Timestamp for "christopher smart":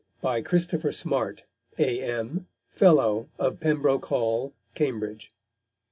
0.43-1.43